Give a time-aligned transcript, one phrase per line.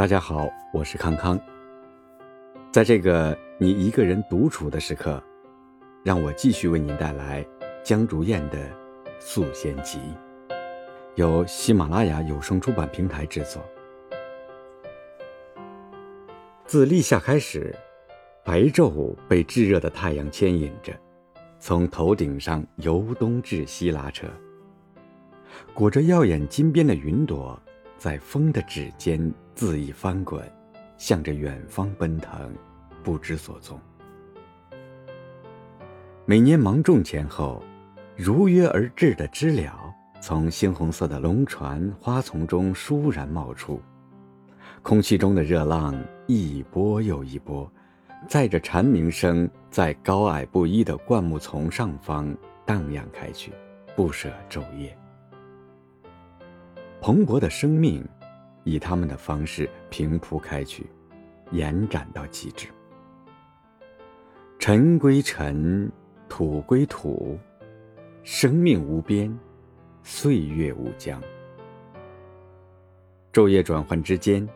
[0.00, 1.38] 大家好，我是康康。
[2.72, 5.22] 在这个你一个人独处的时刻，
[6.02, 7.46] 让我继续为您带来
[7.84, 8.56] 江竹燕的
[9.18, 9.98] 《素仙集》，
[11.16, 13.62] 由喜马拉雅有声出版平台制作。
[16.64, 17.76] 自立夏开始，
[18.42, 20.94] 白昼被炙热的太阳牵引着，
[21.58, 24.26] 从头顶上由东至西拉扯，
[25.74, 27.60] 裹着耀眼金边的云朵。
[28.00, 29.20] 在风的指尖
[29.54, 30.42] 恣意翻滚，
[30.96, 32.50] 向着远方奔腾，
[33.04, 33.78] 不知所踪。
[36.24, 37.62] 每年芒种前后，
[38.16, 43.78] 如约而至的知了从猩红色的龙船花丛中倏然冒出，
[44.80, 45.94] 空气中的热浪
[46.26, 47.70] 一波又一波，
[48.26, 53.52] 载着蝉鸣声在高矮不一的灌木丛上方荡漾开去，
[53.94, 54.96] 不舍昼夜。
[57.00, 58.06] 蓬勃的生命，
[58.64, 60.86] 以他们的方式平铺开去，
[61.50, 62.68] 延展到极致。
[64.58, 65.90] 尘归尘，
[66.28, 67.38] 土归土，
[68.22, 69.34] 生命无边，
[70.02, 71.18] 岁月无疆。
[73.32, 74.46] 昼夜转换之间，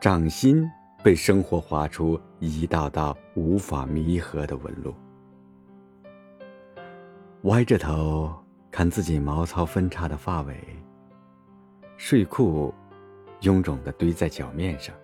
[0.00, 0.68] 掌心
[1.04, 4.92] 被生活划出一道道无法弥合的纹路。
[7.42, 8.34] 歪着头
[8.72, 10.56] 看自己毛糙分叉的发尾。
[12.02, 12.72] 睡裤，
[13.42, 14.94] 臃肿地堆在脚面上，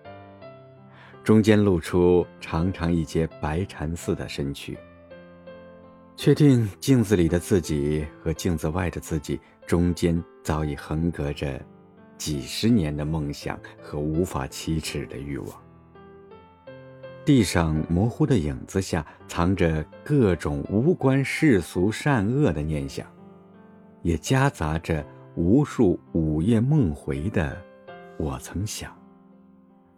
[1.23, 4.75] 中间露出长长一截白蚕似的身躯。
[6.15, 11.63] 确定镜子里的自己和镜子外的自己中间早已横隔着
[12.17, 15.49] 几十年的梦想和无法启齿的欲望。
[17.23, 23.05] 地上模糊的影子下藏着各种无关世俗善恶的念想，
[24.01, 25.05] 也夹杂着。
[25.37, 27.55] 无数午夜梦回的，
[28.17, 28.89] 我曾想；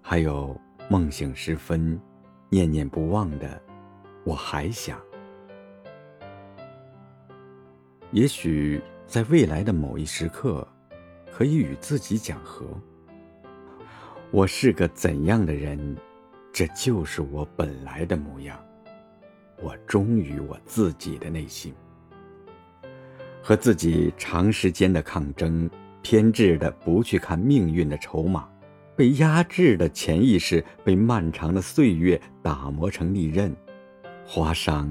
[0.02, 0.54] 还有
[0.90, 1.98] 梦醒时分，
[2.50, 3.62] 念念不忘的，
[4.26, 5.00] 我还想。
[8.12, 10.68] 也许在未来的某一时刻，
[11.32, 12.66] 可以与自己讲和。
[14.32, 15.96] 我是个怎样的人，
[16.52, 18.60] 这就是我本来的模样。
[19.64, 21.74] 我忠于我自己的内心。
[23.50, 25.68] 和自己长时间的抗争，
[26.04, 28.48] 偏执的不去看命运的筹码，
[28.96, 33.52] 被压制的潜意识被漫长的岁月打磨成利刃，
[34.24, 34.88] 划伤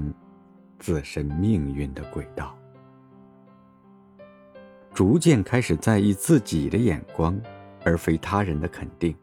[0.77, 2.59] 自身命运的轨道。
[4.93, 7.41] 逐渐开始在意自己的眼光，
[7.85, 9.15] 而非他人的肯定，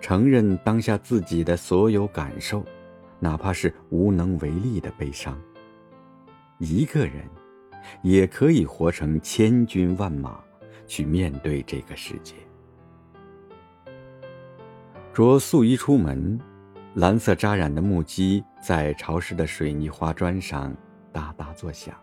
[0.00, 2.64] 承认当下自己的所有感受，
[3.18, 5.36] 哪怕是无能为力的悲伤。
[6.58, 7.28] 一个人。
[8.02, 10.40] 也可以活成千军万马，
[10.86, 12.34] 去面对这个世界。
[15.12, 16.40] 着素衣出门，
[16.94, 20.72] 蓝色扎染的木屐在潮湿的水泥花砖上
[21.12, 21.94] 哒哒作响。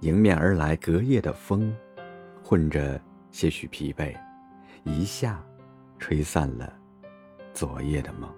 [0.00, 1.74] 迎面而来隔夜的风，
[2.42, 3.00] 混着
[3.30, 4.16] 些许疲惫，
[4.84, 5.44] 一下
[5.98, 6.72] 吹散了
[7.52, 8.32] 昨夜的梦。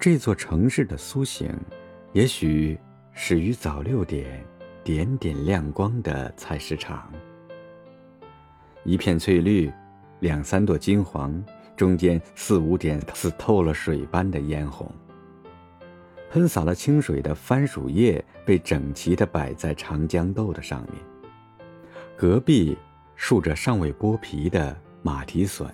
[0.00, 1.48] 这座城市的苏醒，
[2.12, 2.76] 也许。
[3.20, 4.46] 始于早六点，
[4.84, 7.12] 点点亮光的菜市场。
[8.84, 9.70] 一片翠绿，
[10.20, 11.44] 两三朵金黄，
[11.76, 14.88] 中间四五点似透了水般的嫣红。
[16.30, 20.92] 喷洒了清水的番薯叶被整齐地摆在长豇豆的上面。
[22.16, 22.78] 隔壁
[23.16, 25.68] 竖着尚未剥皮的马蹄笋。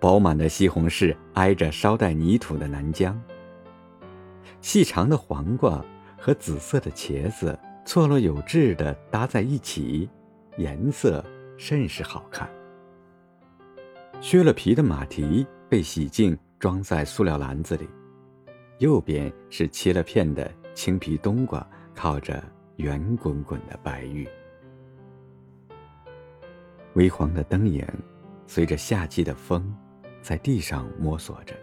[0.00, 3.20] 饱满的西红柿挨着稍带泥土的南疆。
[4.64, 5.84] 细长的黄瓜
[6.16, 10.08] 和紫色的茄子错落有致地搭在一起，
[10.56, 11.22] 颜色
[11.58, 12.48] 甚是好看。
[14.22, 17.86] 削了皮的马蹄被洗净，装在塑料篮子里。
[18.78, 21.64] 右边是切了片的青皮冬瓜，
[21.94, 22.42] 靠着
[22.76, 24.26] 圆滚滚的白玉。
[26.94, 27.86] 微黄的灯影，
[28.46, 29.76] 随着夏季的风，
[30.22, 31.54] 在地上摸索着。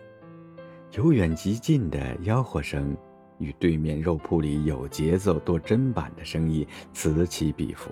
[0.91, 2.95] 由远及近的吆喝声，
[3.37, 7.89] 与对面肉铺里有节奏、剁砧板的生意此起彼伏。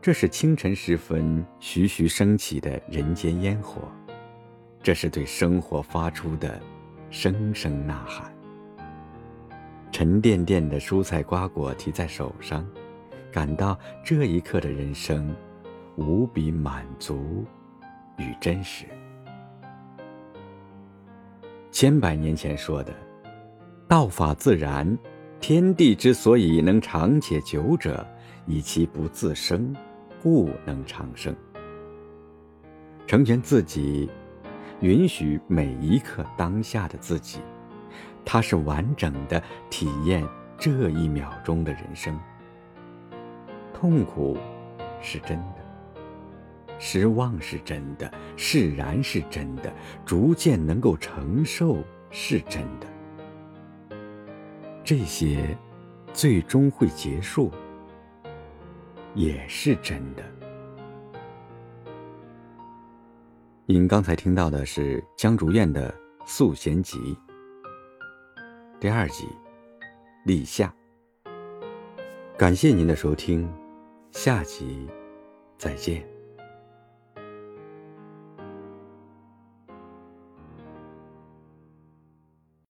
[0.00, 3.82] 这是清晨时分徐徐升起的人间烟火，
[4.82, 6.58] 这是对生活发出的
[7.10, 8.32] 声声呐喊。
[9.92, 12.66] 沉甸甸的蔬菜瓜果提在手上，
[13.30, 15.36] 感到这一刻的人生
[15.96, 17.44] 无比满足
[18.16, 18.86] 与真实。
[21.74, 22.94] 千百年前说的
[23.88, 24.96] “道法自然”，
[25.42, 28.06] 天地之所以能长且久者，
[28.46, 29.74] 以其不自生，
[30.22, 31.34] 故能长生。
[33.08, 34.08] 成全自己，
[34.82, 37.40] 允许每一刻当下的自己，
[38.24, 40.24] 它是完整的体验
[40.56, 42.16] 这一秒钟的人生。
[43.72, 44.38] 痛苦
[45.02, 45.63] 是真的，
[46.78, 49.72] 失望是真的，释然是真的，
[50.04, 52.86] 逐渐能够承受是真的。
[54.84, 55.56] 这些
[56.12, 57.50] 最终会结束，
[59.14, 60.22] 也是真的。
[63.66, 65.90] 您刚才听到的是江竹燕的
[66.26, 66.98] 《素弦集》
[68.78, 69.24] 第二集
[70.26, 70.72] 《立夏》。
[72.36, 73.50] 感谢您的收听，
[74.10, 74.86] 下集
[75.56, 76.13] 再见。